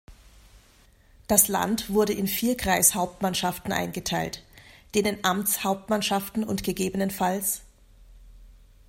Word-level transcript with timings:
Das 1.27 1.47
Land 1.47 1.91
wurde 1.91 2.11
in 2.11 2.25
vier 2.25 2.57
Kreishauptmannschaften 2.57 3.71
eingeteilt, 3.71 4.41
denen 4.95 5.23
Amtshauptmannschaften 5.23 6.43
und 6.43 6.63
ggf. 6.63 7.61